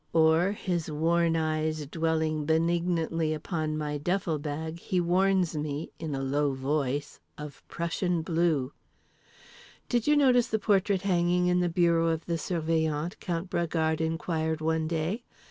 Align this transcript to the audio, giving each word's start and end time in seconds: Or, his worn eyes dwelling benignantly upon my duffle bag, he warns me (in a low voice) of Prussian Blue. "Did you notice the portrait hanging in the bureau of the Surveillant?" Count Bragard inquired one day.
Or, 0.13 0.53
his 0.53 0.89
worn 0.89 1.35
eyes 1.35 1.85
dwelling 1.85 2.43
benignantly 2.45 3.35
upon 3.35 3.77
my 3.77 3.99
duffle 3.99 4.39
bag, 4.39 4.79
he 4.79 4.99
warns 4.99 5.55
me 5.55 5.91
(in 5.99 6.15
a 6.15 6.23
low 6.23 6.55
voice) 6.55 7.19
of 7.37 7.61
Prussian 7.67 8.23
Blue. 8.23 8.73
"Did 9.89 10.07
you 10.07 10.17
notice 10.17 10.47
the 10.47 10.57
portrait 10.57 11.03
hanging 11.03 11.45
in 11.45 11.59
the 11.59 11.69
bureau 11.69 12.07
of 12.07 12.25
the 12.25 12.39
Surveillant?" 12.39 13.19
Count 13.19 13.51
Bragard 13.51 14.01
inquired 14.01 14.59
one 14.59 14.87
day. 14.87 15.23